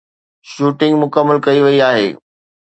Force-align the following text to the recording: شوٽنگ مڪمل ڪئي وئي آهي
شوٽنگ 0.51 0.93
مڪمل 1.03 1.37
ڪئي 1.45 1.59
وئي 1.65 1.77
آهي 1.89 2.07